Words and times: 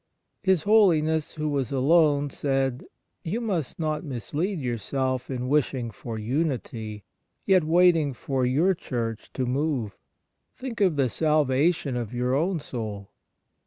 His 0.41 0.63
Holiness, 0.63 1.33
who 1.33 1.47
was 1.47 1.71
alone, 1.71 2.31
said:' 2.31 2.85
You 3.31 3.39
must 3.39 3.77
not 3.79 4.03
mislead 4.03 4.59
yourself 4.59 5.29
in 5.29 5.47
wishing 5.47 5.91
for 5.91 6.17
unity, 6.17 7.03
yet 7.45 7.63
waiting 7.63 8.13
for 8.13 8.43
your 8.43 8.73
Church 8.73 9.29
to 9.33 9.45
move. 9.45 9.91
6 9.91 9.91
Memoir 9.91 9.91
of 9.91 10.01
Father 10.07 10.47
Faber 10.55 10.57
Think 10.57 10.81
of 10.81 10.95
the 10.95 11.09
salvation 11.09 11.95
of 11.97 12.13
your 12.15 12.33
own 12.33 12.57
soul.' 12.59 13.11